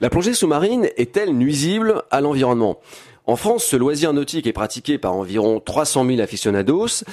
La 0.00 0.10
plongée 0.10 0.32
sous-marine 0.32 0.88
est-elle 0.96 1.32
nuisible 1.36 2.02
à 2.10 2.20
l'environnement? 2.20 2.78
En 3.26 3.36
France, 3.36 3.64
ce 3.64 3.76
loisir 3.76 4.12
nautique 4.12 4.46
est 4.46 4.52
pratiqué 4.52 4.98
par 4.98 5.12
environ 5.12 5.60
300 5.60 6.06
000 6.06 6.20
aficionados, 6.20 7.04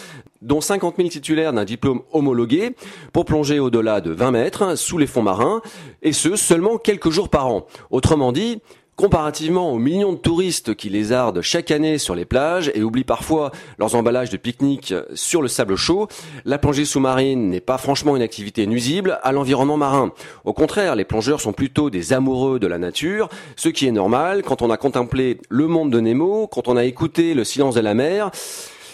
dont 0.41 0.61
50 0.61 0.97
000 0.97 1.09
titulaires 1.09 1.53
d'un 1.53 1.65
diplôme 1.65 2.03
homologué, 2.11 2.75
pour 3.11 3.25
plonger 3.25 3.59
au-delà 3.59 3.99
de 3.99 4.11
20 4.11 4.31
mètres 4.31 4.77
sous 4.77 4.97
les 4.97 5.07
fonds 5.07 5.23
marins, 5.23 5.61
et 6.01 6.13
ce 6.13 6.35
seulement 6.35 6.77
quelques 6.77 7.09
jours 7.09 7.29
par 7.29 7.47
an. 7.47 7.65
Autrement 7.89 8.31
dit, 8.31 8.61
Comparativement 8.95 9.73
aux 9.73 9.79
millions 9.79 10.13
de 10.13 10.17
touristes 10.17 10.75
qui 10.75 10.87
lézardent 10.87 11.41
chaque 11.41 11.71
année 11.71 11.97
sur 11.97 12.13
les 12.13 12.25
plages 12.25 12.71
et 12.75 12.83
oublient 12.83 13.03
parfois 13.03 13.51
leurs 13.79 13.95
emballages 13.95 14.29
de 14.29 14.37
pique-nique 14.37 14.93
sur 15.15 15.41
le 15.41 15.47
sable 15.47 15.75
chaud, 15.75 16.07
la 16.45 16.59
plongée 16.59 16.85
sous-marine 16.85 17.49
n'est 17.49 17.59
pas 17.59 17.79
franchement 17.79 18.15
une 18.15 18.21
activité 18.21 18.67
nuisible 18.67 19.17
à 19.23 19.31
l'environnement 19.31 19.77
marin. 19.77 20.13
Au 20.45 20.53
contraire, 20.53 20.95
les 20.95 21.05
plongeurs 21.05 21.41
sont 21.41 21.53
plutôt 21.53 21.89
des 21.89 22.13
amoureux 22.13 22.59
de 22.59 22.67
la 22.67 22.77
nature, 22.77 23.29
ce 23.55 23.69
qui 23.69 23.87
est 23.87 23.91
normal 23.91 24.43
quand 24.43 24.61
on 24.61 24.69
a 24.69 24.77
contemplé 24.77 25.39
le 25.49 25.65
monde 25.65 25.89
de 25.89 25.99
Nemo, 25.99 26.45
quand 26.45 26.67
on 26.67 26.77
a 26.77 26.85
écouté 26.85 27.33
le 27.33 27.43
silence 27.43 27.73
de 27.73 27.81
la 27.81 27.95
mer, 27.95 28.29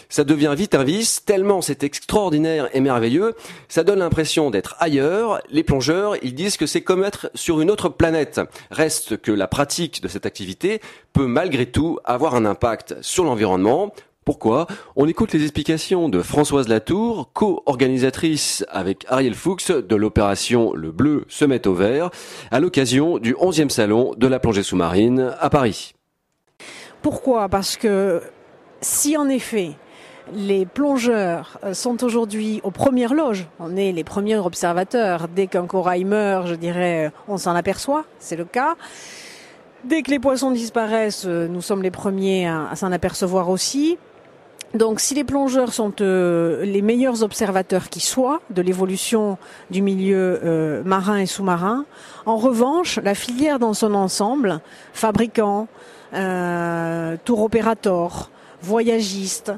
ça 0.10 0.24
devient 0.24 0.54
vite 0.58 0.76
un 0.76 0.84
vice, 0.84 1.24
tellement 1.24 1.62
c'est 1.62 1.84
extraordinaire 1.84 2.68
et 2.74 2.82
merveilleux, 2.82 3.36
ça 3.68 3.84
donne 3.84 4.00
l'impression 4.00 4.50
d'être 4.50 4.76
ailleurs. 4.80 5.40
Les 5.50 5.64
plongeurs, 5.64 6.16
ils 6.24 6.34
disent 6.34 6.58
que 6.58 6.66
c'est 6.66 6.82
comme 6.82 7.04
être 7.04 7.30
sur 7.36 7.62
une 7.62 7.70
autre 7.70 7.90
planète. 7.90 8.42
Reste 8.72 9.22
que 9.22 9.32
la 9.32 9.48
pratique 9.48 10.02
de 10.02 10.08
cette 10.08 10.26
activité 10.26 10.82
peut 11.14 11.28
malgré 11.28 11.68
tout 11.68 12.00
avoir 12.04 12.36
un 12.36 12.46
impact 12.46 12.96
sur 13.02 13.24
l'environnement, 13.24 13.94
pourquoi? 14.26 14.68
On 14.96 15.08
écoute 15.08 15.34
les 15.34 15.42
explications 15.42 16.08
de 16.08 16.22
Françoise 16.22 16.68
Latour, 16.68 17.32
co-organisatrice 17.34 18.64
avec 18.70 19.06
Ariel 19.10 19.34
Fuchs 19.34 19.72
de 19.72 19.96
l'opération 19.96 20.72
Le 20.74 20.92
Bleu 20.92 21.26
se 21.30 21.46
met 21.46 21.68
au 21.68 21.74
vert, 21.74 22.12
à 22.52 22.60
l'occasion 22.60 23.18
du 23.18 23.34
11e 23.34 23.70
salon 23.70 24.14
de 24.18 24.28
la 24.28 24.40
plongée 24.40 24.62
sous-marine 24.62 25.34
à 25.40 25.50
Paris. 25.50 25.96
Pourquoi? 27.02 27.50
Parce 27.50 27.76
que 27.76 28.22
si 28.82 29.18
en 29.18 29.30
effet 29.30 29.72
les 30.34 30.66
plongeurs 30.66 31.60
euh, 31.64 31.74
sont 31.74 32.04
aujourd'hui 32.04 32.62
aux 32.64 32.72
premières 32.72 33.14
loges. 33.14 33.48
On 33.60 33.76
est 33.76 33.92
les 33.92 34.04
premiers 34.04 34.38
observateurs. 34.38 35.28
Dès 35.28 35.48
qu'un 35.48 35.66
corail 35.66 36.06
meurt, 36.06 36.48
je 36.48 36.56
dirais, 36.56 37.08
euh, 37.08 37.10
on 37.28 37.38
s'en 37.38 37.56
aperçoit. 37.56 38.06
C'est 38.20 38.36
le 38.36 38.46
cas. 38.46 38.76
Dès 39.84 40.02
que 40.02 40.12
les 40.12 40.20
poissons 40.20 40.52
disparaissent, 40.52 41.26
euh, 41.26 41.48
nous 41.48 41.62
sommes 41.62 41.82
les 41.82 41.92
premiers 41.92 42.48
à, 42.48 42.76
s'en 42.76 42.92
apercevoir 42.92 43.50
aussi. 43.50 43.98
Donc 44.76 45.00
si 45.00 45.16
les 45.16 45.24
plongeurs 45.24 45.74
sont 45.74 45.92
les 46.00 46.82
meilleurs 46.84 47.24
observateurs 47.24 47.90
qui 47.90 48.00
soient 48.00 48.40
de 48.52 48.62
l'évolution 48.62 49.40
du 49.72 49.82
milieu 49.82 50.84
marin 50.86 51.18
et 51.18 51.26
sous-marin, 51.26 51.86
en 52.28 52.38
revanche, 52.38 53.00
la 53.02 53.16
filière 53.16 53.58
dans 53.58 53.74
son 53.74 53.96
ensemble, 53.96 54.60
fabricants, 54.94 55.68
tour 56.12 57.42
opérateurs, 57.42 58.30
voyagistes, 58.62 59.52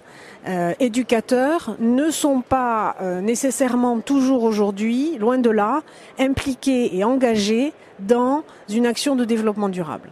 euh, 0.47 0.73
éducateurs 0.79 1.75
ne 1.79 2.09
sont 2.09 2.41
pas 2.41 2.95
euh, 3.01 3.21
nécessairement 3.21 3.99
toujours 3.99 4.43
aujourd'hui, 4.43 5.17
loin 5.19 5.37
de 5.37 5.49
là, 5.49 5.81
impliqués 6.19 6.95
et 6.95 7.03
engagés 7.03 7.73
dans 7.99 8.43
une 8.69 8.85
action 8.85 9.15
de 9.15 9.25
développement 9.25 9.69
durable. 9.69 10.09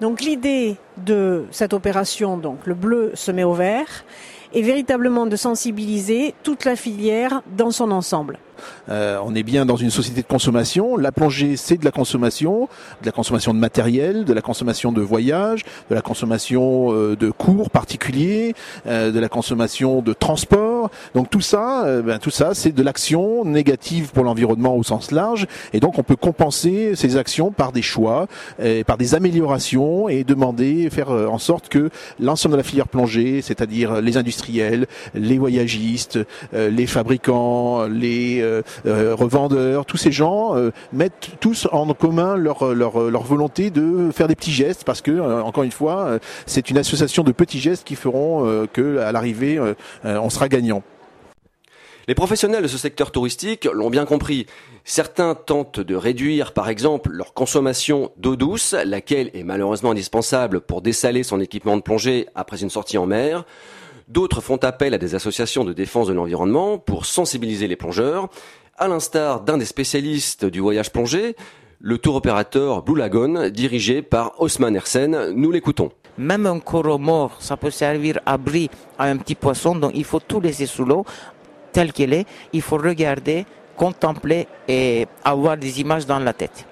Donc 0.00 0.20
l'idée 0.20 0.76
de 0.98 1.44
cette 1.50 1.72
opération, 1.72 2.36
donc 2.36 2.66
le 2.66 2.74
bleu 2.74 3.12
se 3.14 3.30
met 3.30 3.44
au 3.44 3.54
vert, 3.54 4.04
est 4.52 4.62
véritablement 4.62 5.26
de 5.26 5.36
sensibiliser 5.36 6.34
toute 6.42 6.64
la 6.64 6.76
filière 6.76 7.42
dans 7.56 7.70
son 7.70 7.90
ensemble. 7.90 8.38
Euh, 8.88 9.18
on 9.24 9.34
est 9.34 9.42
bien 9.42 9.64
dans 9.66 9.76
une 9.76 9.90
société 9.90 10.22
de 10.22 10.26
consommation. 10.26 10.96
La 10.96 11.12
plongée, 11.12 11.56
c'est 11.56 11.76
de 11.76 11.84
la 11.84 11.90
consommation, 11.90 12.68
de 13.00 13.06
la 13.06 13.12
consommation 13.12 13.54
de 13.54 13.58
matériel, 13.58 14.24
de 14.24 14.32
la 14.32 14.40
consommation 14.40 14.92
de 14.92 15.00
voyage, 15.00 15.64
de 15.90 15.94
la 15.94 16.02
consommation 16.02 16.92
euh, 16.92 17.16
de 17.16 17.30
cours 17.30 17.70
particuliers, 17.70 18.54
euh, 18.86 19.10
de 19.12 19.20
la 19.20 19.28
consommation 19.28 20.02
de 20.02 20.12
transport. 20.12 20.90
Donc 21.14 21.30
tout 21.30 21.40
ça, 21.40 21.84
ben, 22.02 22.18
tout 22.18 22.30
ça, 22.30 22.54
c'est 22.54 22.72
de 22.72 22.82
l'action 22.82 23.44
négative 23.44 24.10
pour 24.12 24.24
l'environnement 24.24 24.76
au 24.76 24.82
sens 24.82 25.10
large. 25.10 25.46
Et 25.72 25.80
donc 25.80 25.98
on 25.98 26.02
peut 26.02 26.16
compenser 26.16 26.94
ces 26.96 27.16
actions 27.16 27.50
par 27.50 27.72
des 27.72 27.82
choix, 27.82 28.26
par 28.86 28.96
des 28.96 29.14
améliorations 29.14 30.08
et 30.08 30.24
demander, 30.24 30.88
faire 30.90 31.10
en 31.10 31.38
sorte 31.38 31.68
que 31.68 31.90
l'ensemble 32.20 32.52
de 32.52 32.58
la 32.58 32.62
filière 32.62 32.88
plongée, 32.88 33.42
c'est-à-dire 33.42 34.00
les 34.00 34.16
industriels, 34.16 34.86
les 35.14 35.38
voyagistes, 35.38 36.18
les 36.52 36.86
fabricants, 36.86 37.86
les 37.86 38.42
revendeurs, 38.84 39.86
tous 39.86 39.96
ces 39.96 40.12
gens 40.12 40.56
euh, 40.56 40.70
mettent 40.92 41.30
tous 41.40 41.68
en 41.72 41.92
commun 41.94 42.36
leur, 42.36 42.74
leur, 42.74 43.10
leur 43.10 43.22
volonté 43.22 43.70
de 43.70 44.10
faire 44.12 44.28
des 44.28 44.36
petits 44.36 44.52
gestes 44.52 44.84
parce 44.84 45.02
que 45.02 45.20
encore 45.42 45.64
une 45.64 45.72
fois, 45.72 46.18
c'est 46.46 46.70
une 46.70 46.78
association 46.78 47.22
de 47.22 47.32
petits 47.32 47.60
gestes 47.60 47.84
qui 47.84 47.94
feront 47.94 48.66
que 48.72 48.98
à 48.98 49.12
l'arrivée, 49.12 49.60
on 50.04 50.30
sera 50.30 50.48
gagnant. 50.48 50.82
Les 52.08 52.16
professionnels 52.16 52.64
de 52.64 52.68
ce 52.68 52.78
secteur 52.78 53.12
touristique 53.12 53.68
l'ont 53.72 53.90
bien 53.90 54.04
compris. 54.04 54.46
Certains 54.84 55.36
tentent 55.36 55.78
de 55.78 55.94
réduire, 55.94 56.52
par 56.52 56.68
exemple, 56.68 57.10
leur 57.10 57.32
consommation 57.32 58.10
d'eau 58.16 58.34
douce, 58.34 58.74
laquelle 58.84 59.30
est 59.34 59.44
malheureusement 59.44 59.92
indispensable 59.92 60.60
pour 60.60 60.82
dessaler 60.82 61.22
son 61.22 61.38
équipement 61.40 61.76
de 61.76 61.82
plongée 61.82 62.26
après 62.34 62.60
une 62.60 62.70
sortie 62.70 62.98
en 62.98 63.06
mer. 63.06 63.44
D'autres 64.08 64.40
font 64.40 64.56
appel 64.56 64.94
à 64.94 64.98
des 64.98 65.14
associations 65.14 65.64
de 65.64 65.72
défense 65.72 66.08
de 66.08 66.12
l'environnement 66.12 66.78
pour 66.78 67.06
sensibiliser 67.06 67.68
les 67.68 67.76
plongeurs, 67.76 68.28
à 68.76 68.88
l'instar 68.88 69.40
d'un 69.42 69.58
des 69.58 69.64
spécialistes 69.64 70.44
du 70.44 70.60
voyage 70.60 70.90
plongé, 70.90 71.36
le 71.80 71.98
tour 71.98 72.14
opérateur 72.16 72.82
Blue 72.82 72.98
Lagoon, 72.98 73.48
dirigé 73.50 74.02
par 74.02 74.40
Osman 74.40 74.74
Hersen. 74.74 75.32
Nous 75.34 75.50
l'écoutons. 75.50 75.90
Même 76.18 76.46
un 76.46 76.60
coraux 76.60 76.98
mort, 76.98 77.36
ça 77.40 77.56
peut 77.56 77.70
servir 77.70 78.20
abri 78.26 78.70
à 78.98 79.04
un 79.04 79.16
petit 79.16 79.34
poisson, 79.34 79.74
donc 79.74 79.92
il 79.94 80.04
faut 80.04 80.20
tout 80.20 80.40
laisser 80.40 80.66
sous 80.66 80.84
l'eau, 80.84 81.04
tel 81.72 81.92
qu'il 81.92 82.12
est. 82.12 82.26
Il 82.52 82.62
faut 82.62 82.76
regarder, 82.76 83.46
contempler 83.76 84.46
et 84.68 85.06
avoir 85.24 85.56
des 85.56 85.80
images 85.80 86.06
dans 86.06 86.18
la 86.18 86.32
tête. 86.32 86.66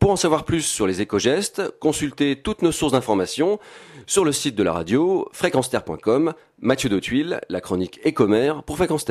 Pour 0.00 0.10
en 0.10 0.16
savoir 0.16 0.44
plus 0.44 0.62
sur 0.62 0.86
les 0.86 1.02
éco-gestes, 1.02 1.78
consultez 1.78 2.36
toutes 2.36 2.62
nos 2.62 2.72
sources 2.72 2.92
d'informations 2.92 3.60
sur 4.06 4.24
le 4.24 4.32
site 4.32 4.54
de 4.54 4.62
la 4.62 4.72
radio, 4.72 5.28
fréquenceterre.com, 5.32 6.32
Mathieu 6.58 6.88
Dautuil, 6.88 7.36
la 7.50 7.60
chronique 7.60 8.00
Écomère 8.02 8.62
pour 8.62 8.78
Fréquence 8.78 9.04